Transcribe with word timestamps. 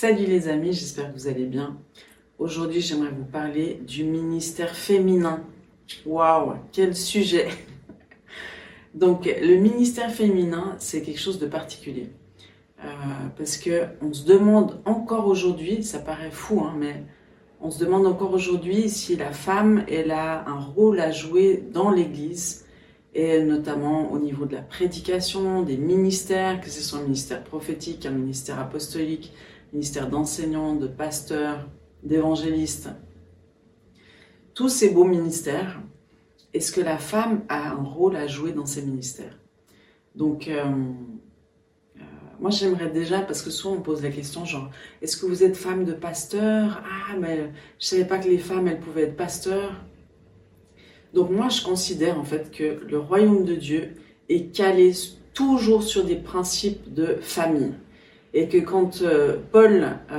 Salut 0.00 0.24
les 0.24 0.48
amis, 0.48 0.72
j'espère 0.72 1.12
que 1.12 1.18
vous 1.18 1.28
allez 1.28 1.44
bien. 1.44 1.76
Aujourd'hui, 2.38 2.80
j'aimerais 2.80 3.10
vous 3.10 3.26
parler 3.26 3.82
du 3.86 4.04
ministère 4.04 4.74
féminin. 4.74 5.44
Waouh, 6.06 6.54
quel 6.72 6.96
sujet 6.96 7.48
Donc, 8.94 9.26
le 9.26 9.56
ministère 9.56 10.10
féminin, 10.10 10.74
c'est 10.78 11.02
quelque 11.02 11.20
chose 11.20 11.38
de 11.38 11.46
particulier. 11.46 12.08
Euh, 12.82 12.86
parce 13.36 13.58
que 13.58 13.88
on 14.00 14.10
se 14.14 14.24
demande 14.24 14.80
encore 14.86 15.26
aujourd'hui, 15.26 15.82
ça 15.82 15.98
paraît 15.98 16.30
fou, 16.30 16.62
hein, 16.64 16.74
mais 16.78 17.04
on 17.60 17.70
se 17.70 17.84
demande 17.84 18.06
encore 18.06 18.32
aujourd'hui 18.32 18.88
si 18.88 19.16
la 19.16 19.32
femme, 19.32 19.84
elle 19.86 20.12
a 20.12 20.48
un 20.48 20.60
rôle 20.60 20.98
à 20.98 21.10
jouer 21.10 21.62
dans 21.74 21.90
l'Église, 21.90 22.64
et 23.14 23.42
notamment 23.42 24.10
au 24.12 24.18
niveau 24.18 24.46
de 24.46 24.54
la 24.54 24.62
prédication, 24.62 25.60
des 25.60 25.76
ministères, 25.76 26.62
que 26.62 26.70
ce 26.70 26.80
soit 26.80 27.00
un 27.00 27.02
ministère 27.02 27.44
prophétique, 27.44 28.06
un 28.06 28.12
ministère 28.12 28.58
apostolique, 28.58 29.34
ministère 29.72 30.08
d'enseignants, 30.08 30.74
de 30.74 30.86
pasteurs, 30.86 31.68
d'évangélistes. 32.02 32.90
Tous 34.54 34.68
ces 34.68 34.90
beaux 34.90 35.04
ministères, 35.04 35.80
est-ce 36.52 36.72
que 36.72 36.80
la 36.80 36.98
femme 36.98 37.44
a 37.48 37.70
un 37.70 37.82
rôle 37.82 38.16
à 38.16 38.26
jouer 38.26 38.52
dans 38.52 38.66
ces 38.66 38.82
ministères? 38.82 39.38
Donc, 40.14 40.48
euh, 40.48 40.64
euh, 41.96 42.00
moi 42.40 42.50
j'aimerais 42.50 42.90
déjà, 42.90 43.20
parce 43.20 43.42
que 43.42 43.50
souvent 43.50 43.76
on 43.76 43.80
pose 43.80 44.02
la 44.02 44.10
question 44.10 44.44
genre, 44.44 44.70
est-ce 45.02 45.16
que 45.16 45.26
vous 45.26 45.44
êtes 45.44 45.56
femme 45.56 45.84
de 45.84 45.92
pasteur? 45.92 46.82
Ah, 46.84 47.16
mais 47.18 47.52
je 47.78 47.86
savais 47.86 48.04
pas 48.04 48.18
que 48.18 48.28
les 48.28 48.38
femmes, 48.38 48.66
elles 48.66 48.80
pouvaient 48.80 49.02
être 49.02 49.16
pasteurs. 49.16 49.72
Donc 51.14 51.30
moi, 51.30 51.48
je 51.48 51.62
considère 51.62 52.18
en 52.18 52.24
fait 52.24 52.50
que 52.50 52.80
le 52.88 52.98
royaume 52.98 53.44
de 53.44 53.54
Dieu 53.54 53.94
est 54.28 54.54
calé 54.54 54.92
toujours 55.34 55.82
sur 55.82 56.04
des 56.04 56.16
principes 56.16 56.92
de 56.92 57.16
famille. 57.20 57.74
Et 58.32 58.48
que 58.48 58.58
quand 58.58 59.02
euh, 59.02 59.36
Paul 59.50 59.88
euh, 60.12 60.18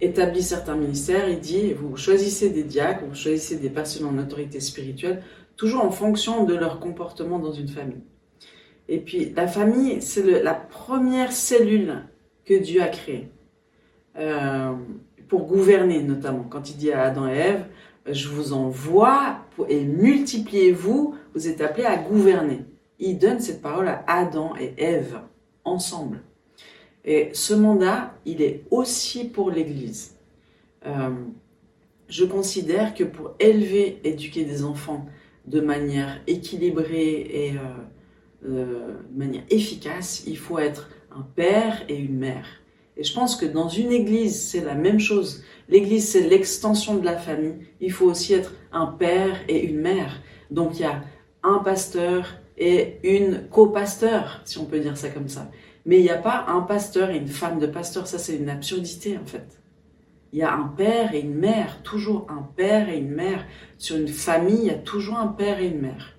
établit 0.00 0.42
certains 0.42 0.76
ministères, 0.76 1.28
il 1.28 1.40
dit, 1.40 1.72
vous 1.72 1.96
choisissez 1.96 2.50
des 2.50 2.62
diacres, 2.62 3.04
vous 3.04 3.14
choisissez 3.14 3.56
des 3.56 3.70
personnes 3.70 4.06
en 4.06 4.18
autorité 4.18 4.60
spirituelle, 4.60 5.22
toujours 5.56 5.84
en 5.84 5.90
fonction 5.90 6.44
de 6.44 6.54
leur 6.54 6.78
comportement 6.80 7.38
dans 7.38 7.52
une 7.52 7.68
famille. 7.68 8.02
Et 8.88 8.98
puis 8.98 9.32
la 9.34 9.48
famille, 9.48 10.00
c'est 10.00 10.42
la 10.42 10.54
première 10.54 11.32
cellule 11.32 12.04
que 12.44 12.54
Dieu 12.54 12.82
a 12.82 12.88
créée. 12.88 13.28
Euh, 14.18 14.72
pour 15.28 15.46
gouverner 15.46 16.02
notamment. 16.02 16.44
Quand 16.48 16.70
il 16.70 16.76
dit 16.76 16.92
à 16.92 17.02
Adam 17.02 17.28
et 17.28 17.36
Ève, 17.36 17.64
je 18.08 18.28
vous 18.28 18.52
envoie 18.52 19.38
et 19.68 19.84
multipliez-vous, 19.84 21.14
vous 21.34 21.48
êtes 21.48 21.60
appelés 21.60 21.86
à 21.86 21.96
gouverner. 21.96 22.64
Il 22.98 23.18
donne 23.18 23.40
cette 23.40 23.60
parole 23.60 23.88
à 23.88 24.04
Adam 24.06 24.54
et 24.58 24.72
Ève 24.78 25.18
ensemble. 25.64 26.20
Et 27.06 27.30
ce 27.32 27.54
mandat, 27.54 28.14
il 28.26 28.42
est 28.42 28.64
aussi 28.70 29.24
pour 29.24 29.50
l'Église. 29.50 30.16
Euh, 30.84 31.10
je 32.08 32.24
considère 32.24 32.94
que 32.94 33.04
pour 33.04 33.34
élever, 33.38 34.00
éduquer 34.04 34.44
des 34.44 34.64
enfants 34.64 35.06
de 35.46 35.60
manière 35.60 36.20
équilibrée 36.26 37.26
et 37.30 37.52
euh, 37.52 38.48
euh, 38.48 38.96
de 39.10 39.18
manière 39.18 39.44
efficace, 39.50 40.24
il 40.26 40.36
faut 40.36 40.58
être 40.58 40.90
un 41.16 41.22
père 41.22 41.82
et 41.88 41.96
une 41.96 42.18
mère. 42.18 42.46
Et 42.96 43.04
je 43.04 43.14
pense 43.14 43.36
que 43.36 43.46
dans 43.46 43.68
une 43.68 43.92
église, 43.92 44.40
c'est 44.40 44.64
la 44.64 44.74
même 44.74 44.98
chose. 44.98 45.44
L'église, 45.68 46.08
c'est 46.08 46.28
l'extension 46.28 46.96
de 46.96 47.04
la 47.04 47.16
famille. 47.16 47.56
Il 47.80 47.92
faut 47.92 48.06
aussi 48.06 48.34
être 48.34 48.52
un 48.72 48.86
père 48.86 49.38
et 49.48 49.64
une 49.64 49.80
mère. 49.80 50.20
Donc 50.50 50.78
il 50.78 50.82
y 50.82 50.84
a 50.84 51.02
un 51.42 51.58
pasteur 51.58 52.36
et 52.58 52.98
une 53.02 53.48
co-pasteur, 53.50 54.40
si 54.44 54.58
on 54.58 54.64
peut 54.64 54.80
dire 54.80 54.96
ça 54.96 55.10
comme 55.10 55.28
ça. 55.28 55.50
Mais 55.86 55.98
il 55.98 56.02
n'y 56.02 56.10
a 56.10 56.18
pas 56.18 56.44
un 56.48 56.60
pasteur 56.62 57.10
et 57.10 57.16
une 57.16 57.28
femme 57.28 57.60
de 57.60 57.66
pasteur. 57.66 58.06
Ça, 58.06 58.18
c'est 58.18 58.36
une 58.36 58.50
absurdité, 58.50 59.16
en 59.16 59.24
fait. 59.24 59.60
Il 60.32 60.40
y 60.40 60.42
a 60.42 60.52
un 60.52 60.66
père 60.66 61.14
et 61.14 61.20
une 61.20 61.36
mère, 61.36 61.82
toujours 61.84 62.26
un 62.28 62.42
père 62.56 62.88
et 62.88 62.98
une 62.98 63.12
mère. 63.12 63.46
Sur 63.78 63.96
une 63.96 64.08
famille, 64.08 64.58
il 64.58 64.66
y 64.66 64.70
a 64.70 64.74
toujours 64.74 65.16
un 65.16 65.28
père 65.28 65.60
et 65.60 65.68
une 65.68 65.80
mère. 65.80 66.16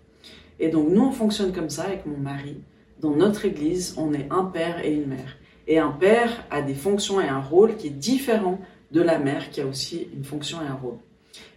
Et 0.60 0.70
donc, 0.70 0.90
nous, 0.90 1.04
on 1.04 1.12
fonctionne 1.12 1.52
comme 1.52 1.70
ça 1.70 1.84
avec 1.84 2.06
mon 2.06 2.18
mari. 2.18 2.58
Dans 3.02 3.12
notre 3.12 3.46
église, 3.46 3.94
on 3.98 4.14
est 4.14 4.28
un 4.32 4.46
père 4.46 4.84
et 4.84 4.94
une 4.94 5.08
mère. 5.08 5.38
Et 5.68 5.78
un 5.78 5.92
père 5.92 6.46
a 6.50 6.62
des 6.62 6.74
fonctions 6.74 7.20
et 7.20 7.28
un 7.28 7.42
rôle 7.42 7.76
qui 7.76 7.88
est 7.88 7.92
différent 7.92 8.60
de 8.92 9.02
la 9.02 9.20
mère 9.20 9.50
qui 9.52 9.60
a 9.60 9.68
aussi 9.68 10.08
une 10.16 10.24
fonction 10.24 10.60
et 10.64 10.68
un 10.68 10.76
rôle. 10.76 10.98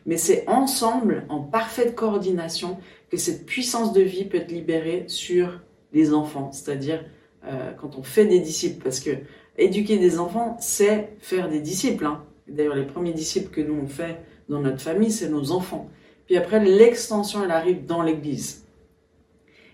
Mais 0.04 0.16
c'est 0.16 0.48
ensemble, 0.48 1.24
en 1.28 1.40
parfaite 1.40 1.94
coordination, 1.94 2.78
que 3.08 3.16
cette 3.16 3.46
puissance 3.46 3.92
de 3.92 4.02
vie 4.02 4.24
peut 4.24 4.38
être 4.38 4.50
libérée 4.50 5.04
sur 5.06 5.60
les 5.92 6.12
enfants, 6.12 6.50
c'est-à-dire 6.52 7.04
euh, 7.46 7.72
quand 7.80 7.96
on 7.96 8.02
fait 8.02 8.26
des 8.26 8.40
disciples, 8.40 8.82
parce 8.82 9.00
que 9.00 9.10
éduquer 9.56 9.98
des 9.98 10.18
enfants, 10.18 10.56
c'est 10.60 11.16
faire 11.20 11.48
des 11.48 11.60
disciples. 11.60 12.06
Hein. 12.06 12.24
D'ailleurs, 12.48 12.76
les 12.76 12.86
premiers 12.86 13.12
disciples 13.12 13.50
que 13.50 13.60
nous 13.60 13.78
on 13.82 13.86
fait 13.86 14.18
dans 14.48 14.60
notre 14.60 14.80
famille, 14.80 15.10
c'est 15.10 15.28
nos 15.28 15.52
enfants. 15.52 15.88
Puis 16.26 16.36
après, 16.36 16.64
l'extension, 16.64 17.44
elle 17.44 17.50
arrive 17.50 17.86
dans 17.86 18.02
l'Église. 18.02 18.64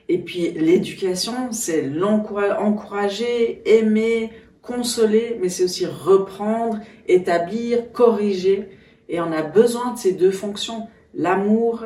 Et 0.09 0.19
puis 0.19 0.53
l'éducation, 0.53 1.51
c'est 1.53 1.83
l'encourager, 1.83 3.63
aimer, 3.67 4.31
consoler, 4.63 5.39
mais 5.41 5.49
c'est 5.49 5.65
aussi 5.65 5.87
reprendre, 5.87 6.79
établir, 7.09 7.93
corriger. 7.93 8.69
Et 9.09 9.21
on 9.21 9.33
a 9.33 9.43
besoin 9.43 9.93
de 9.93 9.99
ces 9.99 10.13
deux 10.13 10.31
fonctions. 10.31 10.89
L'amour, 11.15 11.85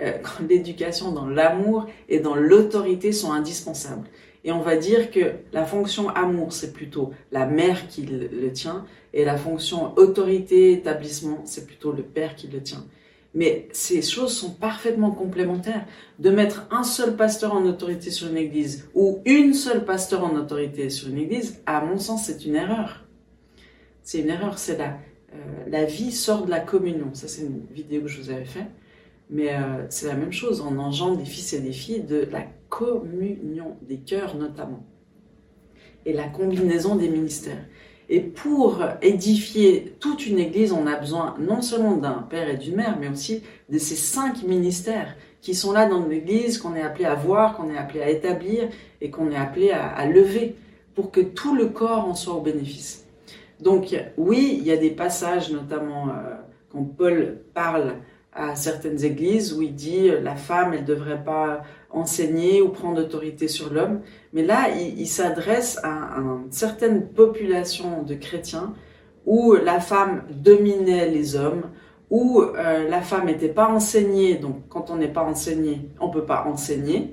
euh, 0.00 0.12
l'éducation 0.48 1.12
dans 1.12 1.26
l'amour 1.26 1.86
et 2.08 2.20
dans 2.20 2.34
l'autorité 2.34 3.12
sont 3.12 3.32
indispensables. 3.32 4.08
Et 4.44 4.52
on 4.52 4.60
va 4.60 4.76
dire 4.76 5.10
que 5.10 5.32
la 5.52 5.64
fonction 5.64 6.08
amour, 6.08 6.52
c'est 6.52 6.72
plutôt 6.72 7.10
la 7.30 7.46
mère 7.46 7.88
qui 7.88 8.02
le 8.02 8.52
tient, 8.52 8.86
et 9.12 9.24
la 9.24 9.36
fonction 9.36 9.96
autorité, 9.96 10.72
établissement, 10.72 11.42
c'est 11.44 11.66
plutôt 11.66 11.92
le 11.92 12.02
père 12.02 12.36
qui 12.36 12.46
le 12.48 12.62
tient. 12.62 12.84
Mais 13.34 13.68
ces 13.72 14.02
choses 14.02 14.36
sont 14.36 14.50
parfaitement 14.50 15.12
complémentaires. 15.12 15.86
De 16.18 16.30
mettre 16.30 16.66
un 16.70 16.82
seul 16.82 17.16
pasteur 17.16 17.54
en 17.54 17.64
autorité 17.64 18.10
sur 18.10 18.28
une 18.28 18.36
église 18.36 18.88
ou 18.94 19.20
une 19.24 19.54
seule 19.54 19.84
pasteur 19.84 20.24
en 20.24 20.34
autorité 20.36 20.90
sur 20.90 21.08
une 21.08 21.18
église, 21.18 21.62
à 21.66 21.84
mon 21.84 21.98
sens, 21.98 22.26
c'est 22.26 22.44
une 22.44 22.56
erreur. 22.56 23.04
C'est 24.02 24.18
une 24.20 24.30
erreur. 24.30 24.58
C'est 24.58 24.76
la, 24.76 24.98
euh, 25.34 25.64
la 25.68 25.84
vie 25.84 26.10
sort 26.10 26.44
de 26.44 26.50
la 26.50 26.60
communion. 26.60 27.10
Ça, 27.12 27.28
c'est 27.28 27.42
une 27.42 27.66
vidéo 27.70 28.02
que 28.02 28.08
je 28.08 28.20
vous 28.20 28.30
avais 28.30 28.44
fait. 28.44 28.66
Mais 29.28 29.54
euh, 29.54 29.86
c'est 29.90 30.08
la 30.08 30.14
même 30.14 30.32
chose. 30.32 30.60
On 30.60 30.76
engendre 30.78 31.18
des 31.18 31.24
fils 31.24 31.52
et 31.52 31.60
des 31.60 31.72
filles 31.72 32.02
de 32.02 32.26
la 32.32 32.46
communion 32.70 33.76
des 33.82 33.98
cœurs 33.98 34.36
notamment. 34.36 34.86
Et 36.06 36.14
la 36.14 36.28
combinaison 36.28 36.96
des 36.96 37.10
ministères. 37.10 37.66
Et 38.08 38.20
pour 38.20 38.82
édifier 39.02 39.94
toute 40.00 40.26
une 40.26 40.38
église, 40.38 40.72
on 40.72 40.86
a 40.86 40.96
besoin 40.96 41.36
non 41.38 41.62
seulement 41.62 41.96
d'un 41.96 42.26
père 42.28 42.48
et 42.48 42.56
d'une 42.56 42.74
mère, 42.74 42.96
mais 42.98 43.08
aussi 43.08 43.42
de 43.68 43.78
ces 43.78 43.94
cinq 43.94 44.42
ministères 44.42 45.14
qui 45.40 45.54
sont 45.54 45.72
là 45.72 45.86
dans 45.86 46.04
l'église, 46.06 46.58
qu'on 46.58 46.74
est 46.74 46.82
appelé 46.82 47.04
à 47.04 47.14
voir, 47.14 47.56
qu'on 47.56 47.70
est 47.70 47.78
appelé 47.78 48.02
à 48.02 48.10
établir 48.10 48.68
et 49.00 49.10
qu'on 49.10 49.30
est 49.30 49.36
appelé 49.36 49.70
à, 49.70 50.04
lever 50.06 50.56
pour 50.94 51.12
que 51.12 51.20
tout 51.20 51.54
le 51.54 51.66
corps 51.66 52.04
en 52.04 52.14
soit 52.14 52.34
au 52.34 52.40
bénéfice. 52.40 53.06
Donc 53.60 53.94
oui, 54.16 54.56
il 54.58 54.66
y 54.66 54.72
a 54.72 54.76
des 54.76 54.90
passages, 54.90 55.52
notamment 55.52 56.08
euh, 56.08 56.34
quand 56.70 56.82
Paul 56.82 57.38
parle 57.54 57.96
à 58.32 58.54
certaines 58.54 59.04
églises 59.04 59.52
où 59.52 59.62
il 59.62 59.74
dit 59.74 60.08
euh, 60.08 60.20
la 60.20 60.36
femme, 60.36 60.72
elle 60.72 60.82
ne 60.82 60.86
devrait 60.86 61.24
pas 61.24 61.62
enseigner 61.90 62.62
ou 62.62 62.68
prendre 62.68 63.00
autorité 63.00 63.48
sur 63.48 63.72
l'homme. 63.72 64.00
Mais 64.32 64.42
là, 64.42 64.68
il, 64.70 65.06
s'adresse 65.06 65.78
à, 65.82 65.88
une 66.18 66.50
certaine 66.50 67.08
population 67.08 68.02
de 68.02 68.14
chrétiens 68.14 68.74
où 69.26 69.54
la 69.54 69.80
femme 69.80 70.22
dominait 70.30 71.08
les 71.08 71.34
hommes, 71.36 71.62
où 72.08 72.42
euh, 72.42 72.88
la 72.88 73.00
femme 73.00 73.26
n'était 73.26 73.48
pas 73.48 73.68
enseignée. 73.68 74.36
Donc, 74.36 74.68
quand 74.68 74.90
on 74.90 74.96
n'est 74.96 75.08
pas 75.08 75.24
enseigné, 75.24 75.88
on 76.00 76.10
peut 76.10 76.24
pas 76.24 76.44
enseigner. 76.46 77.12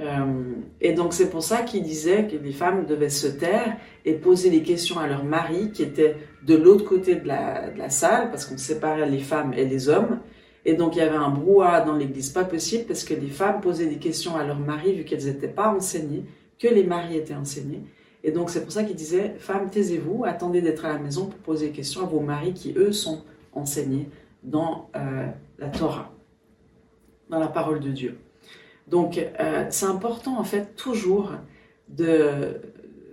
Euh, 0.00 0.54
et 0.80 0.92
donc, 0.92 1.12
c'est 1.12 1.30
pour 1.30 1.42
ça 1.42 1.62
qu'il 1.62 1.82
disait 1.82 2.26
que 2.26 2.36
les 2.36 2.52
femmes 2.52 2.86
devaient 2.86 3.08
se 3.08 3.26
taire 3.26 3.76
et 4.04 4.14
poser 4.14 4.50
des 4.50 4.62
questions 4.62 4.98
à 4.98 5.06
leur 5.06 5.24
mari 5.24 5.72
qui 5.72 5.82
était 5.82 6.16
de 6.46 6.56
l'autre 6.56 6.84
côté 6.84 7.16
de 7.16 7.26
la, 7.26 7.90
salle, 7.90 8.30
parce 8.30 8.46
qu'on 8.46 8.58
séparait 8.58 9.08
les 9.08 9.18
femmes 9.18 9.52
et 9.54 9.64
les 9.64 9.88
hommes. 9.88 10.20
Et 10.64 10.74
donc 10.74 10.96
il 10.96 10.98
y 10.98 11.02
avait 11.02 11.16
un 11.16 11.30
brouhaha 11.30 11.80
dans 11.80 11.94
l'église, 11.94 12.30
pas 12.30 12.44
possible, 12.44 12.84
parce 12.84 13.04
que 13.04 13.14
les 13.14 13.28
femmes 13.28 13.60
posaient 13.60 13.86
des 13.86 13.98
questions 13.98 14.36
à 14.36 14.44
leurs 14.44 14.58
maris, 14.58 14.94
vu 14.94 15.04
qu'elles 15.04 15.24
n'étaient 15.24 15.48
pas 15.48 15.68
enseignées, 15.68 16.24
que 16.58 16.68
les 16.68 16.84
maris 16.84 17.16
étaient 17.16 17.34
enseignés. 17.34 17.82
Et 18.24 18.32
donc 18.32 18.50
c'est 18.50 18.62
pour 18.62 18.72
ça 18.72 18.84
qu'il 18.84 18.96
disait, 18.96 19.34
femmes, 19.38 19.70
taisez-vous, 19.70 20.24
attendez 20.24 20.60
d'être 20.60 20.84
à 20.84 20.88
la 20.88 20.98
maison 20.98 21.26
pour 21.26 21.38
poser 21.38 21.68
des 21.68 21.72
questions 21.72 22.02
à 22.02 22.06
vos 22.06 22.20
maris 22.20 22.52
qui, 22.52 22.74
eux, 22.76 22.92
sont 22.92 23.22
enseignés 23.52 24.08
dans 24.42 24.90
euh, 24.96 25.28
la 25.58 25.68
Torah, 25.68 26.12
dans 27.30 27.38
la 27.38 27.48
parole 27.48 27.80
de 27.80 27.90
Dieu. 27.90 28.18
Donc 28.90 29.18
euh, 29.18 29.66
c'est 29.70 29.86
important, 29.86 30.38
en 30.38 30.44
fait, 30.44 30.74
toujours 30.76 31.32
de, 31.88 32.60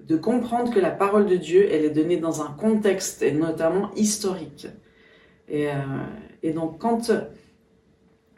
de 0.08 0.16
comprendre 0.16 0.74
que 0.74 0.80
la 0.80 0.92
parole 0.92 1.26
de 1.26 1.36
Dieu, 1.36 1.68
elle 1.72 1.86
est 1.86 1.90
donnée 1.90 2.18
dans 2.18 2.42
un 2.42 2.52
contexte, 2.52 3.22
et 3.22 3.32
notamment 3.32 3.94
historique. 3.96 4.68
Et, 5.48 5.70
euh, 5.70 5.74
et 6.44 6.52
donc 6.52 6.80
quand 6.80 7.12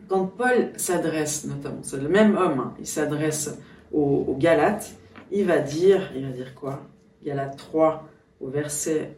quand 0.07 0.25
Paul 0.25 0.71
s'adresse, 0.77 1.45
notamment, 1.45 1.79
c'est 1.81 2.01
le 2.01 2.09
même 2.09 2.37
homme, 2.37 2.59
hein, 2.59 2.73
il 2.79 2.87
s'adresse 2.87 3.57
aux, 3.91 4.35
Galates, 4.37 4.95
il 5.31 5.45
va 5.45 5.59
dire, 5.59 6.11
il 6.15 6.25
va 6.25 6.31
dire 6.31 6.55
quoi? 6.55 6.81
Galates 7.23 7.57
3, 7.57 8.07
au 8.39 8.47
verset 8.47 9.17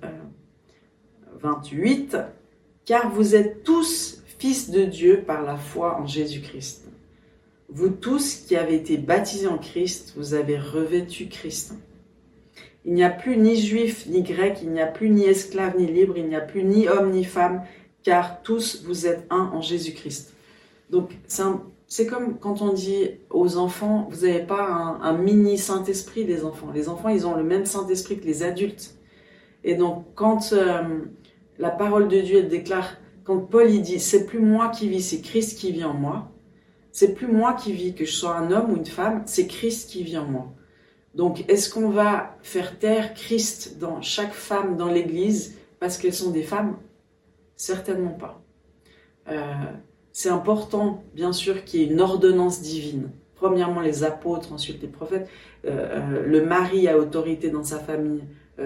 28, 1.40 2.16
euh, 2.16 2.24
car 2.86 3.12
vous 3.12 3.36
êtes 3.36 3.64
tous 3.64 4.24
fils 4.40 4.72
de 4.72 4.86
Dieu 4.86 5.24
par 5.26 5.44
la 5.44 5.58
foi 5.58 6.00
en 6.00 6.08
Jésus-Christ. 6.08 6.89
Vous 7.72 7.90
tous 7.90 8.46
qui 8.48 8.56
avez 8.56 8.76
été 8.76 8.98
baptisés 8.98 9.48
en 9.48 9.60
Christ, 9.60 10.14
vous 10.18 10.34
avez 10.34 10.58
revêtu 10.58 11.28
Christ. 11.28 11.76
Il 12.84 12.94
n'y 12.94 13.04
a 13.04 13.12
plus 13.12 13.38
ni 13.38 13.56
juif 13.56 14.08
ni 14.08 14.24
grec, 14.24 14.60
il 14.64 14.72
n'y 14.72 14.82
a 14.82 14.88
plus 14.88 15.10
ni 15.10 15.26
esclave 15.26 15.78
ni 15.78 15.86
libre, 15.86 16.18
il 16.18 16.28
n'y 16.28 16.36
a 16.36 16.42
plus 16.42 16.64
ni 16.64 16.88
homme 16.88 17.12
ni 17.12 17.24
femme, 17.24 17.64
car 18.04 18.42
tous 18.42 18.84
vous 18.86 19.06
êtes 19.06 19.28
un 19.30 19.52
en 19.54 19.62
Jésus-Christ. 19.62 20.34
Donc 20.90 21.12
c'est 21.88 22.08
comme 22.08 22.40
quand 22.40 22.64
on 22.64 22.74
dit 22.74 23.12
aux 23.30 23.58
enfants, 23.58 24.08
vous 24.10 24.26
n'avez 24.26 24.44
pas 24.44 24.98
un, 25.02 25.14
mini 25.14 25.60
Saint-Esprit 25.60 26.26
des 26.26 26.46
enfants. 26.46 26.72
Les 26.74 26.90
enfants, 26.90 27.10
ils 27.10 27.28
ont 27.28 27.36
le 27.36 27.44
même 27.44 27.66
Saint-Esprit 27.66 28.20
que 28.20 28.26
les 28.26 28.42
adultes. 28.42 28.96
Et 29.64 29.76
donc 29.76 30.06
quand 30.16 30.54
euh, 30.54 30.82
la 31.60 31.70
parole 31.70 32.08
de 32.08 32.22
Dieu 32.22 32.44
déclare, 32.44 32.96
quand 33.26 33.38
Paul 33.38 33.70
il 33.70 33.84
dit, 33.84 34.00
c'est 34.00 34.26
plus 34.26 34.40
moi 34.40 34.70
qui 34.70 34.90
vis, 34.90 35.04
c'est 35.04 35.22
Christ 35.22 35.60
qui 35.60 35.72
vit 35.72 35.84
en 35.84 35.94
moi. 35.94 36.32
C'est 37.00 37.14
plus 37.14 37.28
moi 37.28 37.54
qui 37.54 37.72
vis, 37.72 37.94
que 37.94 38.04
je 38.04 38.12
sois 38.12 38.36
un 38.36 38.52
homme 38.52 38.74
ou 38.74 38.76
une 38.76 38.86
femme, 38.86 39.24
c'est 39.26 39.48
Christ 39.48 39.90
qui 39.90 40.04
vit 40.04 40.18
en 40.18 40.26
moi. 40.26 40.54
Donc, 41.16 41.46
est-ce 41.48 41.70
qu'on 41.70 41.88
va 41.88 42.36
faire 42.42 42.78
taire 42.78 43.14
Christ 43.14 43.78
dans 43.80 44.02
chaque 44.02 44.34
femme 44.34 44.76
dans 44.76 44.90
l'Église 44.90 45.56
parce 45.80 45.98
qu'elles 45.98 46.14
sont 46.14 46.32
des 46.32 46.44
femmes? 46.44 46.76
Certainement 47.56 48.12
pas. 48.12 48.42
Euh, 49.30 49.44
c'est 50.12 50.28
important, 50.28 51.02
bien 51.14 51.32
sûr, 51.32 51.64
qu'il 51.64 51.80
y 51.80 51.84
ait 51.86 51.88
une 51.88 52.02
ordonnance 52.02 52.62
divine. 52.62 53.12
Premièrement, 53.36 53.80
les 53.80 54.04
apôtres, 54.04 54.52
ensuite 54.52 54.82
les 54.82 54.90
prophètes. 54.90 55.30
Euh, 55.64 55.70
euh, 55.70 56.26
le 56.26 56.46
mari 56.46 56.90
a 56.90 56.98
autorité 56.98 57.50
dans 57.50 57.64
sa 57.64 57.80
famille 57.80 58.24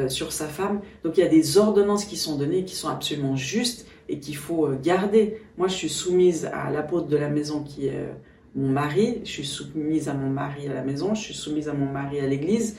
sur 0.07 0.31
sa 0.31 0.47
femme. 0.47 0.81
Donc, 1.03 1.19
il 1.19 1.19
y 1.19 1.23
a 1.23 1.29
des 1.29 1.59
ordonnances 1.59 2.05
qui 2.05 2.17
sont 2.17 2.35
données, 2.35 2.65
qui 2.65 2.73
sont 2.73 2.89
absolument 2.89 3.35
justes 3.35 3.85
et 4.13 4.19
qu'il 4.19 4.35
faut 4.35 4.69
garder. 4.81 5.37
Moi, 5.57 5.67
je 5.67 5.73
suis 5.73 5.89
soumise 5.89 6.45
à 6.53 6.69
l'apôtre 6.69 7.07
de 7.07 7.17
la 7.17 7.29
maison 7.29 7.63
qui 7.63 7.87
est 7.87 8.09
mon 8.55 8.69
mari, 8.69 9.21
je 9.23 9.31
suis 9.31 9.45
soumise 9.45 10.07
à 10.07 10.13
mon 10.13 10.29
mari 10.29 10.67
à 10.67 10.73
la 10.73 10.83
maison, 10.83 11.15
je 11.15 11.21
suis 11.21 11.33
soumise 11.33 11.67
à 11.67 11.73
mon 11.73 11.91
mari 11.91 12.19
à 12.19 12.27
l'église, 12.27 12.77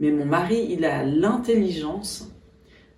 mais 0.00 0.10
mon 0.10 0.24
mari, 0.24 0.66
il 0.70 0.84
a 0.84 1.04
l'intelligence 1.04 2.32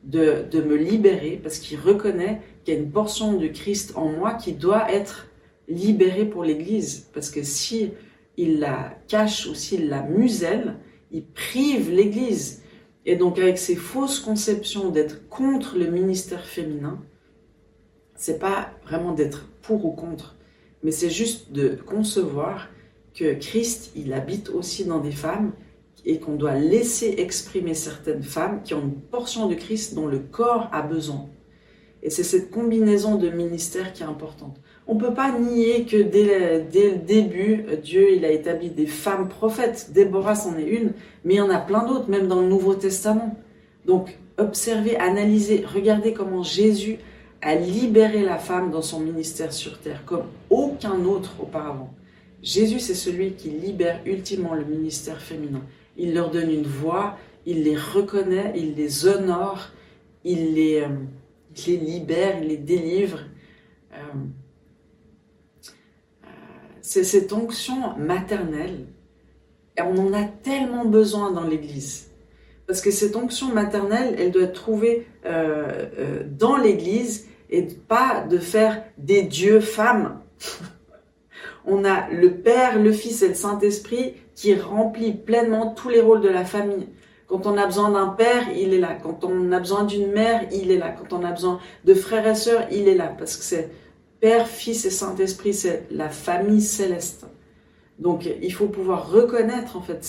de, 0.04 0.46
de, 0.50 0.62
me 0.62 0.76
libérer 0.76 1.38
parce 1.42 1.58
qu'il 1.58 1.78
reconnaît 1.78 2.40
qu'il 2.64 2.72
y 2.72 2.76
a 2.78 2.80
une 2.80 2.90
portion 2.90 3.34
de 3.34 3.46
Christ 3.48 3.92
en 3.96 4.08
moi 4.08 4.32
qui 4.34 4.52
doit 4.52 4.90
être 4.90 5.26
libérée 5.68 6.24
pour 6.24 6.42
l'église. 6.42 7.10
Parce 7.12 7.30
que 7.30 7.42
si 7.42 7.90
il 8.38 8.60
la 8.60 8.96
cache 9.08 9.46
ou 9.46 9.54
s'il 9.54 9.88
la 9.88 10.02
muselle, 10.02 10.76
il 11.10 11.24
prive 11.26 11.90
l'église. 11.90 12.62
Et 13.04 13.16
donc 13.16 13.38
avec 13.38 13.58
ces 13.58 13.76
fausses 13.76 14.20
conceptions 14.20 14.90
d'être 14.90 15.28
contre 15.28 15.76
le 15.76 15.90
ministère 15.90 16.46
féminin, 16.46 16.98
c'est 18.16 18.38
pas 18.38 18.70
vraiment 18.84 19.12
d'être 19.12 19.48
pour 19.62 19.84
ou 19.84 19.90
contre, 19.90 20.36
mais 20.82 20.90
c'est 20.90 21.10
juste 21.10 21.52
de 21.52 21.78
concevoir 21.86 22.68
que 23.14 23.34
Christ, 23.34 23.92
il 23.96 24.12
habite 24.12 24.50
aussi 24.50 24.84
dans 24.84 25.00
des 25.00 25.10
femmes 25.10 25.52
et 26.04 26.20
qu'on 26.20 26.36
doit 26.36 26.54
laisser 26.54 27.16
exprimer 27.18 27.74
certaines 27.74 28.22
femmes 28.22 28.62
qui 28.62 28.74
ont 28.74 28.82
une 28.82 29.00
portion 29.00 29.48
de 29.48 29.54
Christ 29.54 29.94
dont 29.94 30.06
le 30.06 30.18
corps 30.18 30.68
a 30.72 30.82
besoin. 30.82 31.26
Et 32.02 32.10
c'est 32.10 32.22
cette 32.22 32.52
combinaison 32.52 33.16
de 33.16 33.28
ministères 33.28 33.92
qui 33.92 34.04
est 34.04 34.06
importante. 34.06 34.60
On 34.86 34.94
ne 34.94 35.00
peut 35.00 35.14
pas 35.14 35.36
nier 35.36 35.84
que 35.84 36.00
dès 36.00 36.60
le, 36.60 36.98
début, 36.98 37.64
Dieu 37.82 38.14
il 38.14 38.24
a 38.24 38.30
établi 38.30 38.70
des 38.70 38.86
femmes 38.86 39.28
prophètes. 39.28 39.90
Déborah 39.92 40.36
c'en 40.36 40.56
est 40.56 40.68
une, 40.68 40.92
mais 41.24 41.34
il 41.34 41.38
y 41.38 41.40
en 41.40 41.50
a 41.50 41.58
plein 41.58 41.84
d'autres, 41.84 42.08
même 42.08 42.28
dans 42.28 42.40
le 42.40 42.46
Nouveau 42.46 42.74
Testament. 42.74 43.36
Donc, 43.86 44.16
observez, 44.38 44.96
analysez, 44.96 45.64
regardez 45.66 46.12
comment 46.12 46.44
Jésus 46.44 46.98
a 47.42 47.54
libéré 47.54 48.22
la 48.22 48.38
femme 48.38 48.70
dans 48.70 48.82
son 48.82 49.00
ministère 49.00 49.52
sur 49.52 49.78
terre 49.78 50.04
comme 50.04 50.26
aucun 50.50 51.04
autre 51.04 51.34
auparavant. 51.40 51.94
Jésus, 52.42 52.80
c'est 52.80 52.94
celui 52.94 53.32
qui 53.32 53.50
libère 53.50 54.00
ultimement 54.04 54.54
le 54.54 54.64
ministère 54.64 55.20
féminin. 55.20 55.62
Il 55.96 56.14
leur 56.14 56.30
donne 56.30 56.50
une 56.50 56.66
voix, 56.66 57.16
il 57.44 57.62
les 57.62 57.76
reconnaît, 57.76 58.52
il 58.56 58.74
les 58.74 59.06
honore, 59.06 59.70
il 60.24 60.54
les, 60.54 60.82
euh, 60.82 60.88
libère, 61.66 62.42
il 62.42 62.48
les 62.48 62.56
délivre. 62.56 63.20
Euh, 63.92 63.96
euh, 66.24 66.28
c'est 66.82 67.04
cette 67.04 67.32
onction 67.32 67.96
maternelle. 67.96 68.86
Et 69.78 69.82
on 69.82 70.06
en 70.06 70.12
a 70.12 70.24
tellement 70.24 70.84
besoin 70.84 71.32
dans 71.32 71.44
l'Église. 71.44 72.10
Parce 72.66 72.80
que 72.80 72.90
cette 72.90 73.14
onction 73.16 73.52
maternelle, 73.52 74.16
elle 74.18 74.32
doit 74.32 74.44
être 74.44 74.52
trouvée 74.52 75.06
dans 75.24 76.56
l'Église 76.56 77.28
et 77.50 77.62
pas 77.62 78.24
de 78.28 78.38
faire 78.38 78.82
des 78.98 79.22
dieux 79.22 79.60
femmes. 79.60 80.20
On 81.66 81.84
a 81.84 82.08
le 82.10 82.30
Père, 82.30 82.78
le 82.78 82.92
Fils 82.92 83.22
et 83.22 83.28
le 83.28 83.34
Saint-Esprit 83.34 84.14
qui 84.34 84.54
remplit 84.54 85.12
pleinement 85.12 85.74
tous 85.74 85.88
les 85.88 86.00
rôles 86.00 86.20
de 86.20 86.28
la 86.28 86.44
famille. 86.44 86.88
Quand 87.26 87.46
on 87.46 87.56
a 87.56 87.66
besoin 87.66 87.90
d'un 87.90 88.08
père, 88.08 88.44
il 88.54 88.72
est 88.72 88.78
là. 88.78 88.96
Quand 89.02 89.24
on 89.24 89.50
a 89.50 89.58
besoin 89.58 89.82
d'une 89.82 90.12
mère, 90.12 90.42
il 90.52 90.70
est 90.70 90.76
là. 90.76 90.94
Quand 90.96 91.12
on 91.12 91.24
a 91.24 91.32
besoin 91.32 91.58
de 91.84 91.94
frères 91.94 92.26
et 92.26 92.36
sœurs, 92.36 92.68
il 92.70 92.86
est 92.86 92.94
là. 92.94 93.12
Parce 93.18 93.36
que 93.36 93.42
c'est 93.42 93.70
Père, 94.20 94.46
Fils 94.46 94.84
et 94.84 94.90
Saint-Esprit, 94.90 95.52
c'est 95.52 95.86
la 95.90 96.08
famille 96.08 96.60
céleste. 96.60 97.26
Donc 97.98 98.28
il 98.40 98.52
faut 98.52 98.68
pouvoir 98.68 99.10
reconnaître 99.10 99.76
en 99.76 99.82
fait 99.82 100.04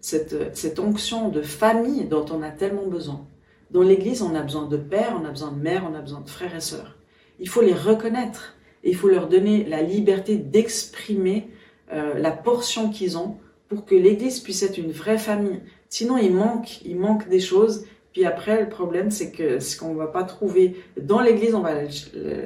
cette, 0.00 0.78
onction 0.78 1.28
de 1.28 1.42
famille 1.42 2.04
dont 2.04 2.24
on 2.30 2.42
a 2.42 2.50
tellement 2.50 2.86
besoin. 2.86 3.26
Dans 3.70 3.82
l'Église, 3.82 4.22
on 4.22 4.34
a 4.34 4.42
besoin 4.42 4.66
de 4.66 4.76
pères, 4.76 5.16
on 5.20 5.24
a 5.24 5.30
besoin 5.30 5.52
de 5.52 5.60
mères, 5.60 5.86
on 5.90 5.94
a 5.94 6.00
besoin 6.00 6.20
de 6.20 6.28
frères 6.28 6.54
et 6.54 6.60
sœurs. 6.60 6.96
Il 7.38 7.48
faut 7.48 7.62
les 7.62 7.74
reconnaître 7.74 8.56
et 8.82 8.90
il 8.90 8.96
faut 8.96 9.08
leur 9.08 9.28
donner 9.28 9.64
la 9.64 9.82
liberté 9.82 10.36
d'exprimer 10.36 11.48
euh, 11.92 12.14
la 12.18 12.30
portion 12.30 12.90
qu'ils 12.90 13.16
ont 13.16 13.36
pour 13.68 13.84
que 13.84 13.94
l'Église 13.94 14.40
puisse 14.40 14.62
être 14.62 14.78
une 14.78 14.90
vraie 14.90 15.18
famille. 15.18 15.60
Sinon, 15.88 16.18
il 16.18 16.34
manque, 16.34 16.82
il 16.84 16.96
manque 16.96 17.28
des 17.28 17.40
choses. 17.40 17.84
Puis 18.12 18.24
après, 18.24 18.60
le 18.60 18.68
problème, 18.68 19.12
c'est 19.12 19.30
que 19.30 19.58
qu'on 19.78 19.92
ne 19.92 19.98
va 19.98 20.08
pas 20.08 20.24
trouver 20.24 20.76
dans 21.00 21.20
l'Église, 21.20 21.54
on 21.54 21.60
va 21.60 21.88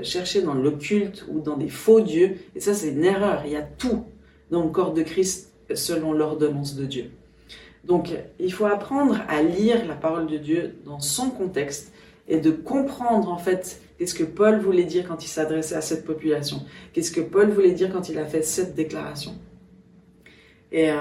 chercher 0.02 0.42
dans 0.42 0.52
l'occulte 0.52 1.24
ou 1.30 1.40
dans 1.40 1.56
des 1.56 1.70
faux 1.70 2.00
dieux. 2.00 2.36
Et 2.54 2.60
ça, 2.60 2.74
c'est 2.74 2.90
une 2.90 3.04
erreur. 3.04 3.42
Il 3.46 3.52
y 3.52 3.56
a 3.56 3.62
tout 3.62 4.04
dans 4.50 4.64
le 4.64 4.70
corps 4.70 4.92
de 4.92 5.02
Christ 5.02 5.52
selon 5.74 6.12
l'ordonnance 6.12 6.74
de 6.76 6.84
Dieu. 6.84 7.10
Donc, 7.86 8.14
il 8.38 8.52
faut 8.52 8.64
apprendre 8.64 9.20
à 9.28 9.42
lire 9.42 9.86
la 9.86 9.94
parole 9.94 10.26
de 10.26 10.38
Dieu 10.38 10.76
dans 10.84 11.00
son 11.00 11.30
contexte 11.30 11.92
et 12.28 12.40
de 12.40 12.50
comprendre 12.50 13.30
en 13.30 13.38
fait 13.38 13.80
qu'est-ce 13.98 14.14
que 14.14 14.24
Paul 14.24 14.58
voulait 14.58 14.84
dire 14.84 15.06
quand 15.06 15.22
il 15.24 15.28
s'adressait 15.28 15.74
à 15.74 15.80
cette 15.80 16.04
population, 16.04 16.62
qu'est-ce 16.92 17.12
que 17.12 17.20
Paul 17.20 17.50
voulait 17.50 17.72
dire 17.72 17.92
quand 17.92 18.08
il 18.08 18.18
a 18.18 18.24
fait 18.24 18.42
cette 18.42 18.74
déclaration. 18.74 19.34
Et, 20.72 20.90
euh, 20.90 20.96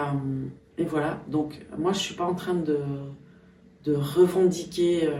voilà, 0.87 1.21
donc 1.27 1.65
moi 1.77 1.93
je 1.93 1.99
suis 1.99 2.15
pas 2.15 2.25
en 2.25 2.35
train 2.35 2.53
de, 2.53 2.79
de 3.85 3.95
revendiquer, 3.95 5.07
euh, 5.07 5.13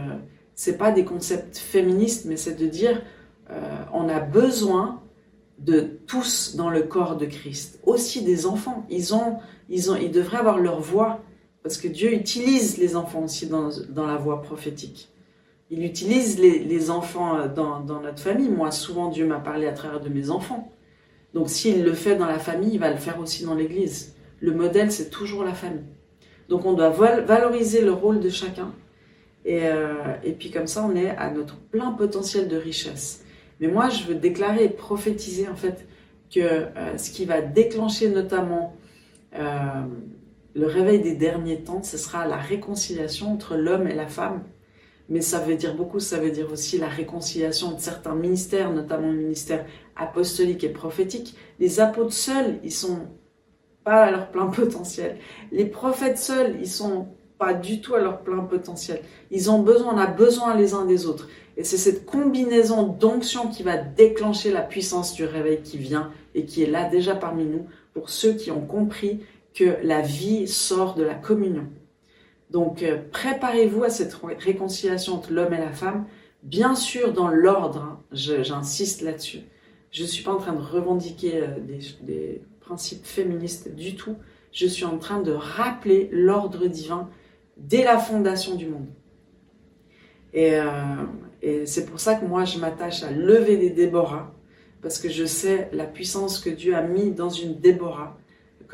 c'est 0.54 0.76
pas 0.76 0.92
des 0.92 1.04
concepts 1.04 1.56
féministes, 1.56 2.26
mais 2.26 2.36
c'est 2.36 2.54
de 2.54 2.66
dire 2.66 3.02
euh, 3.50 3.84
on 3.92 4.08
a 4.08 4.20
besoin 4.20 5.00
de 5.58 5.80
tous 6.06 6.56
dans 6.56 6.68
le 6.68 6.82
corps 6.82 7.16
de 7.16 7.26
Christ, 7.26 7.80
aussi 7.84 8.22
des 8.22 8.44
enfants, 8.46 8.84
ils 8.90 9.14
ont, 9.14 9.38
ils 9.68 9.90
ont, 9.90 9.96
ils 9.96 10.10
devraient 10.10 10.38
avoir 10.38 10.58
leur 10.58 10.80
voix 10.80 11.20
parce 11.64 11.78
que 11.78 11.88
Dieu 11.88 12.12
utilise 12.12 12.76
les 12.76 12.94
enfants 12.94 13.24
aussi 13.24 13.46
dans, 13.46 13.70
la 14.06 14.16
voie 14.16 14.42
prophétique. 14.42 15.08
Il 15.70 15.82
utilise 15.82 16.38
les, 16.38 16.90
enfants 16.90 17.38
euh, 17.38 17.48
dans, 17.48 17.80
notre 18.02 18.20
famille. 18.20 18.50
Moi, 18.50 18.70
souvent, 18.70 19.08
Dieu 19.08 19.26
m'a 19.26 19.40
parlé 19.40 19.66
à 19.66 19.72
travers 19.72 20.00
de 20.00 20.10
mes 20.10 20.28
enfants. 20.28 20.70
Donc, 21.32 21.48
s'il 21.48 21.82
le 21.82 21.94
fait 21.94 22.16
dans 22.16 22.26
la 22.26 22.38
famille, 22.38 22.74
il 22.74 22.78
va 22.78 22.90
le 22.90 22.98
faire 22.98 23.18
aussi 23.18 23.44
dans 23.46 23.54
l'Église. 23.54 24.14
Le 24.40 24.52
modèle, 24.52 24.92
c'est 24.92 25.08
toujours 25.08 25.42
la 25.42 25.54
famille. 25.54 25.86
Donc, 26.50 26.66
on 26.66 26.74
doit 26.74 26.90
valoriser 26.90 27.80
le 27.80 27.92
rôle 27.92 28.20
de 28.20 28.28
chacun. 28.28 28.70
Et, 29.46 29.60
euh, 29.62 30.16
et, 30.22 30.32
puis, 30.32 30.50
comme 30.50 30.66
ça, 30.66 30.84
on 30.86 30.94
est 30.94 31.16
à 31.16 31.30
notre 31.30 31.56
plein 31.56 31.92
potentiel 31.92 32.46
de 32.46 32.58
richesse. 32.58 33.24
Mais 33.58 33.68
moi, 33.68 33.88
je 33.88 34.04
veux 34.04 34.16
déclarer 34.16 34.64
et 34.64 34.68
prophétiser, 34.68 35.48
en 35.48 35.56
fait, 35.56 35.86
que 36.30 36.40
euh, 36.40 36.98
ce 36.98 37.10
qui 37.10 37.24
va 37.24 37.40
déclencher 37.40 38.10
notamment 38.10 38.76
le 40.54 40.66
réveil 40.66 41.00
des 41.00 41.14
derniers 41.14 41.62
temps, 41.62 41.82
ce 41.82 41.98
sera 41.98 42.26
la 42.26 42.36
réconciliation 42.36 43.32
entre 43.32 43.56
l'homme 43.56 43.88
et 43.88 43.94
la 43.94 44.06
femme. 44.06 44.44
Mais 45.08 45.20
ça 45.20 45.40
veut 45.40 45.56
dire 45.56 45.76
beaucoup, 45.76 46.00
ça 46.00 46.18
veut 46.18 46.30
dire 46.30 46.50
aussi 46.50 46.78
la 46.78 46.88
réconciliation 46.88 47.72
de 47.72 47.80
certains 47.80 48.14
ministères, 48.14 48.72
notamment 48.72 49.10
le 49.10 49.18
ministère 49.18 49.66
apostolique 49.96 50.64
et 50.64 50.70
prophétique. 50.70 51.36
Les 51.58 51.80
apôtres 51.80 52.14
seuls, 52.14 52.58
ils 52.62 52.72
sont 52.72 53.00
pas 53.84 54.04
à 54.04 54.10
leur 54.10 54.30
plein 54.30 54.46
potentiel. 54.46 55.18
Les 55.52 55.66
prophètes 55.66 56.18
seuls, 56.18 56.56
ils 56.60 56.68
sont 56.68 57.08
pas 57.38 57.52
du 57.52 57.80
tout 57.80 57.94
à 57.94 58.00
leur 58.00 58.20
plein 58.20 58.44
potentiel. 58.44 59.00
Ils 59.30 59.50
ont 59.50 59.60
besoin, 59.60 59.94
on 59.94 59.98
a 59.98 60.06
besoin 60.06 60.56
les 60.56 60.72
uns 60.72 60.86
des 60.86 61.04
autres. 61.04 61.28
Et 61.56 61.64
c'est 61.64 61.76
cette 61.76 62.06
combinaison 62.06 62.84
d'onction 62.84 63.48
qui 63.48 63.62
va 63.62 63.76
déclencher 63.76 64.50
la 64.50 64.62
puissance 64.62 65.14
du 65.14 65.24
réveil 65.24 65.60
qui 65.60 65.78
vient 65.78 66.10
et 66.34 66.46
qui 66.46 66.62
est 66.62 66.70
là 66.70 66.88
déjà 66.88 67.14
parmi 67.14 67.44
nous 67.44 67.66
pour 67.92 68.10
ceux 68.10 68.32
qui 68.32 68.50
ont 68.50 68.66
compris 68.66 69.20
que 69.54 69.76
la 69.82 70.02
vie 70.02 70.48
sort 70.48 70.94
de 70.94 71.04
la 71.04 71.14
communion. 71.14 71.68
Donc 72.50 72.82
euh, 72.82 72.98
préparez-vous 73.10 73.84
à 73.84 73.90
cette 73.90 74.14
réconciliation 74.38 75.14
entre 75.14 75.32
l'homme 75.32 75.54
et 75.54 75.58
la 75.58 75.72
femme, 75.72 76.06
bien 76.42 76.74
sûr 76.74 77.12
dans 77.12 77.28
l'ordre, 77.28 77.82
hein, 77.82 78.00
j'insiste 78.12 79.00
là-dessus. 79.00 79.40
Je 79.90 80.02
ne 80.02 80.08
suis 80.08 80.24
pas 80.24 80.32
en 80.32 80.38
train 80.38 80.52
de 80.52 80.62
revendiquer 80.62 81.42
euh, 81.42 81.46
des, 82.02 82.42
principes 82.60 83.04
féministes 83.04 83.74
du 83.74 83.94
tout, 83.94 84.16
je 84.50 84.66
suis 84.66 84.86
en 84.86 84.96
train 84.96 85.20
de 85.20 85.32
rappeler 85.32 86.08
l'ordre 86.12 86.66
divin 86.66 87.10
dès 87.58 87.84
la 87.84 87.98
fondation 87.98 88.54
du 88.54 88.68
monde. 88.68 88.86
Et, 90.32 90.54
euh, 90.54 90.64
et 91.42 91.66
c'est 91.66 91.84
pour 91.84 92.00
ça 92.00 92.14
que 92.14 92.24
moi 92.24 92.46
je 92.46 92.58
m'attache 92.58 93.02
à 93.02 93.10
lever 93.10 93.58
des 93.58 93.68
Déborah, 93.68 94.34
parce 94.80 94.98
que 94.98 95.10
je 95.10 95.26
sais 95.26 95.68
la 95.74 95.84
puissance 95.84 96.38
que 96.38 96.48
Dieu 96.48 96.74
a 96.74 96.80
mis 96.80 97.10
dans 97.10 97.28
une 97.28 97.60
Déborah, 97.60 98.16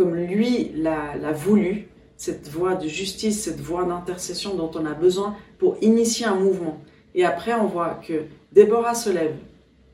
comme 0.00 0.14
lui 0.14 0.73
l'a 0.76 1.33
voulu, 1.33 1.88
cette 2.16 2.49
voie 2.49 2.75
de 2.75 2.88
justice, 2.88 3.42
cette 3.42 3.61
voie 3.61 3.85
d'intercession 3.85 4.54
dont 4.54 4.71
on 4.75 4.87
a 4.87 4.95
besoin 4.95 5.37
pour 5.59 5.76
initier 5.83 6.25
un 6.25 6.37
mouvement. 6.37 6.80
Et 7.14 7.26
après, 7.26 7.52
on 7.52 7.66
voit 7.66 8.00
que 8.09 8.23
Déborah 8.50 8.95
se 8.95 9.11
lève, 9.11 9.35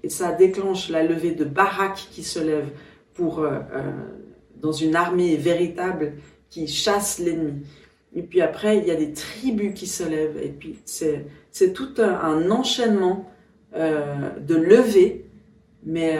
et 0.05 0.09
ça 0.09 0.31
déclenche 0.31 0.91
la 0.91 1.03
levée 1.03 1.33
de 1.33 1.45
Barak 1.45 1.97
qui 2.13 2.23
se 2.23 2.39
lève 2.39 2.69
pour, 3.15 3.41
euh, 3.41 3.59
euh, 3.75 3.91
dans 4.63 4.71
une 4.71 4.95
armée 4.95 5.35
véritable 5.35 6.13
qui 6.49 6.69
chasse 6.69 7.19
l'ennemi. 7.19 7.67
Et 8.15 8.23
puis 8.23 8.43
après, 8.43 8.79
il 8.79 8.87
y 8.87 8.93
a 8.93 8.97
des 8.97 9.13
tribus 9.13 9.75
qui 9.75 9.89
se 9.89 10.05
lèvent, 10.05 10.39
et 10.41 10.51
puis 10.51 10.79
c'est 10.85 11.73
tout 11.73 11.95
un, 11.99 12.49
enchaînement 12.53 13.29
euh, 13.75 14.39
de 14.39 14.55
levée 14.55 15.25
mais 15.83 16.19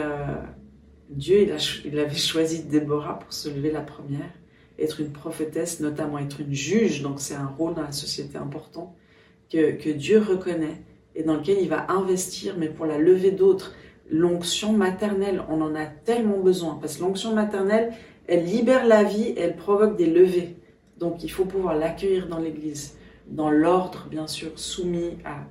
Dieu, 1.09 1.47
il, 1.85 1.99
avait 1.99 2.15
choisi 2.15 2.63
Déborah 2.63 3.19
pour 3.19 3.31
se 3.31 3.49
lever 3.49 3.71
la 3.71 3.81
première, 3.81 4.29
être 4.77 4.99
une 4.99 5.11
prophétesse, 5.11 5.79
notamment 5.79 6.19
être 6.19 6.41
une 6.41 6.53
juge, 6.53 7.01
donc 7.01 7.19
c'est 7.19 7.35
un 7.35 7.47
rôle 7.47 7.75
dans 7.75 7.81
la 7.81 7.91
société 7.91 8.37
important 8.37 8.95
que, 9.49 9.91
Dieu 9.91 10.19
reconnaît 10.19 10.81
et 11.15 11.23
dans 11.23 11.37
lequel 11.37 11.57
il 11.61 11.69
va 11.69 11.89
investir, 11.91 12.55
mais 12.57 12.67
pour 12.69 12.85
la 12.85 12.97
levée 12.97 13.31
d'autres. 13.31 13.73
L'onction 14.09 14.71
maternelle, 14.73 15.43
on 15.49 15.61
en 15.61 15.75
a 15.75 15.85
tellement 15.85 16.39
besoin, 16.39 16.77
parce 16.79 16.97
que 16.97 17.01
l'onction 17.01 17.33
maternelle, 17.33 17.93
elle 18.27 18.45
libère 18.45 18.85
la 18.85 19.03
vie, 19.03 19.33
elle 19.37 19.55
provoque 19.55 19.97
des 19.97 20.05
levées. 20.05 20.57
Donc 20.97 21.23
il 21.23 21.31
faut 21.31 21.45
pouvoir 21.45 21.75
l'accueillir 21.75 22.27
dans 22.27 22.39
l'Église, 22.39 22.97
dans 23.27 23.49
l'ordre, 23.49 24.07
bien 24.09 24.27
sûr, 24.27 24.51
soumis 24.55 25.17
à, 25.25 25.47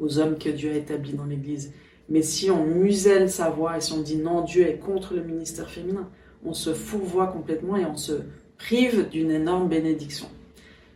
aux 0.00 0.18
hommes 0.18 0.38
que 0.38 0.48
Dieu 0.48 0.70
a 0.70 0.74
établis 0.74 1.14
dans 1.14 1.24
l'Église. 1.24 1.72
Mais 2.08 2.22
si 2.22 2.50
on 2.50 2.64
muselle 2.64 3.30
sa 3.30 3.50
voix 3.50 3.76
et 3.76 3.80
si 3.80 3.92
on 3.92 4.00
dit 4.00 4.16
non, 4.16 4.42
Dieu 4.42 4.66
est 4.66 4.78
contre 4.78 5.14
le 5.14 5.22
ministère 5.22 5.70
féminin, 5.70 6.08
on 6.44 6.54
se 6.54 6.72
fourvoie 6.72 7.26
complètement 7.26 7.76
et 7.76 7.84
on 7.84 7.96
se 7.96 8.12
prive 8.56 9.08
d'une 9.08 9.30
énorme 9.30 9.68
bénédiction. 9.68 10.28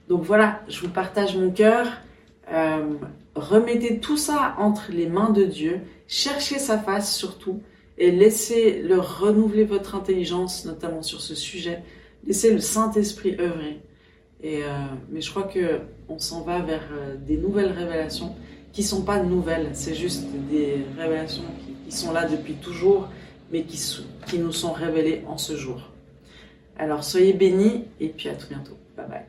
Donc 0.08 0.22
voilà, 0.22 0.60
je 0.68 0.80
vous 0.80 0.88
partage 0.88 1.36
mon 1.36 1.50
cœur. 1.50 1.86
Euh, 2.50 2.94
remettez 3.34 4.00
tout 4.00 4.16
ça 4.16 4.54
entre 4.58 4.90
les 4.90 5.06
mains 5.06 5.30
de 5.30 5.44
Dieu. 5.44 5.80
Cherchez 6.08 6.58
sa 6.58 6.78
face 6.78 7.14
surtout 7.16 7.60
et 7.98 8.10
laissez-le 8.10 8.98
renouveler 8.98 9.64
votre 9.64 9.94
intelligence, 9.94 10.64
notamment 10.64 11.02
sur 11.02 11.20
ce 11.20 11.34
sujet. 11.34 11.82
Laissez 12.26 12.52
le 12.52 12.60
Saint-Esprit 12.60 13.36
œuvrer. 13.38 13.80
Et, 14.42 14.64
euh, 14.64 14.68
mais 15.10 15.20
je 15.20 15.30
crois 15.30 15.44
que 15.44 15.80
on 16.08 16.18
s'en 16.18 16.42
va 16.42 16.60
vers 16.60 16.88
euh, 16.92 17.14
des 17.16 17.36
nouvelles 17.36 17.70
révélations 17.70 18.34
qui 18.72 18.82
sont 18.82 19.02
pas 19.02 19.22
nouvelles, 19.22 19.70
c'est 19.74 19.94
juste 19.94 20.24
des 20.50 20.84
révélations 20.98 21.44
qui, 21.86 21.92
sont 21.92 22.12
là 22.12 22.26
depuis 22.26 22.54
toujours, 22.54 23.10
mais 23.50 23.64
qui, 23.64 24.38
nous 24.38 24.52
sont 24.52 24.72
révélées 24.72 25.24
en 25.26 25.36
ce 25.36 25.56
jour. 25.56 25.90
Alors 26.78 27.04
soyez 27.04 27.34
bénis 27.34 27.84
et 28.00 28.08
puis 28.08 28.30
à 28.30 28.34
tout 28.34 28.46
bientôt. 28.48 28.78
Bye 28.96 29.06
bye. 29.08 29.26